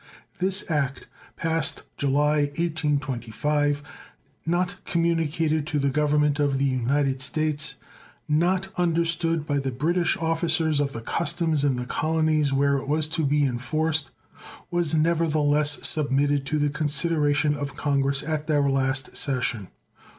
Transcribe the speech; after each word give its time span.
This 0.39 0.65
act, 0.67 1.05
passed 1.35 1.83
July, 1.95 2.45
1825, 2.57 3.83
not 4.47 4.83
communicated 4.83 5.67
to 5.67 5.77
the 5.77 5.91
Government 5.91 6.39
of 6.39 6.57
the 6.57 6.65
United 6.65 7.21
States, 7.21 7.75
not 8.27 8.69
understood 8.77 9.45
by 9.45 9.59
the 9.59 9.69
British 9.69 10.17
officers 10.17 10.79
of 10.79 10.93
the 10.93 11.01
customs 11.01 11.63
in 11.63 11.75
the 11.75 11.85
colonies 11.85 12.51
where 12.51 12.77
it 12.77 12.87
was 12.87 13.07
to 13.09 13.23
be 13.23 13.43
enforced, 13.45 14.09
was 14.71 14.95
never 14.95 15.27
the 15.27 15.37
less 15.43 15.87
submitted 15.87 16.47
to 16.47 16.57
the 16.57 16.71
consideration 16.71 17.53
of 17.53 17.75
Congress 17.75 18.23
at 18.23 18.47
their 18.47 18.67
last 18.67 19.15
session. 19.15 19.67